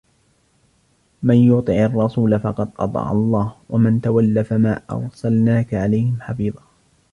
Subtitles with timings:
[1.23, 6.63] مَنْ يُطِعِ الرَّسُولَ فَقَدْ أَطَاعَ اللَّهَ وَمَنْ تَوَلَّى فَمَا أَرْسَلْنَاكَ عَلَيْهِمْ حَفِيظًا